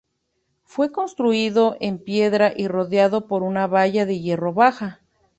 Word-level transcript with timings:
Fue 0.63 0.91
construido 0.91 1.77
en 1.79 1.99
piedra 1.99 2.51
y 2.57 2.67
rodeado 2.67 3.27
por 3.27 3.43
una 3.43 3.67
valla 3.67 4.07
de 4.07 4.19
hierro 4.19 4.51
baja. 4.51 5.01